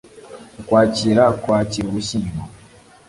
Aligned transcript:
ukwakira 0.59 1.23
kwakira 1.43 1.85
ugushyingo 1.89 2.41